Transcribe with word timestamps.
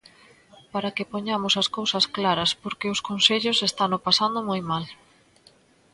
Para 0.73 0.93
que 0.95 1.09
poñamos 1.13 1.53
as 1.61 1.67
cousas 1.77 2.05
claras, 2.17 2.51
porque 2.63 2.91
os 2.93 3.03
concellos 3.09 3.57
estano 3.67 3.97
pasando 4.05 4.39
moi 4.49 4.61
mal. 4.71 4.85